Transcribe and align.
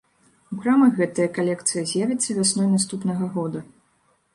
У 0.55 0.55
крамах 0.63 0.95
гэтая 1.01 1.29
калекцыя 1.37 1.85
з'явіцца 1.95 2.29
вясной 2.41 2.67
наступнага 2.77 3.33
года. 3.39 3.69